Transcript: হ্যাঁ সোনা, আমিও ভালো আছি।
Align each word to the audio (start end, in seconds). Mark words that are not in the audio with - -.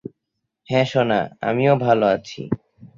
হ্যাঁ 0.67 0.85
সোনা, 0.85 1.19
আমিও 1.41 1.73
ভালো 1.77 2.05
আছি। 2.07 2.41